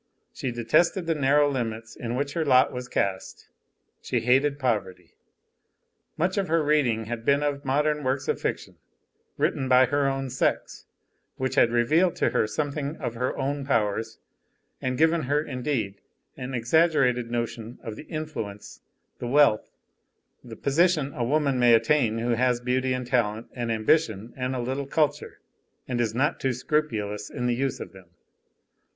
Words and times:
She 0.33 0.49
detested 0.51 1.05
the 1.05 1.13
narrow 1.13 1.47
limits 1.47 1.95
in 1.95 2.15
which 2.15 2.33
her 2.33 2.43
lot 2.43 2.73
was 2.73 2.87
cast, 2.87 3.49
she 4.01 4.21
hated 4.21 4.57
poverty. 4.57 5.13
Much 6.17 6.39
of 6.39 6.47
her 6.47 6.63
reading 6.63 7.05
had 7.05 7.23
been 7.23 7.43
of 7.43 7.63
modern 7.63 8.03
works 8.03 8.27
of 8.27 8.41
fiction, 8.41 8.77
written 9.37 9.67
by 9.69 9.85
her 9.85 10.07
own 10.07 10.31
sex, 10.31 10.87
which 11.35 11.53
had 11.53 11.69
revealed 11.71 12.15
to 12.15 12.31
her 12.31 12.47
something 12.47 12.95
of 12.95 13.13
her 13.13 13.37
own 13.37 13.63
powers 13.63 14.17
and 14.81 14.97
given 14.97 15.21
her 15.21 15.39
indeed, 15.39 16.01
an 16.35 16.55
exaggerated 16.55 17.29
notion 17.29 17.77
of 17.83 17.95
the 17.95 18.05
influence, 18.07 18.81
the 19.19 19.27
wealth, 19.27 19.69
the 20.43 20.55
position 20.55 21.13
a 21.13 21.23
woman 21.23 21.59
may 21.59 21.75
attain 21.75 22.17
who 22.17 22.29
has 22.31 22.59
beauty 22.59 22.91
and 22.93 23.05
talent 23.05 23.45
and 23.53 23.71
ambition 23.71 24.33
and 24.35 24.55
a 24.55 24.59
little 24.59 24.87
culture, 24.87 25.39
and 25.87 26.01
is 26.01 26.15
not 26.15 26.39
too 26.39 26.53
scrupulous 26.53 27.29
in 27.29 27.45
the 27.45 27.53
use 27.53 27.79
of 27.79 27.93
them. 27.93 28.09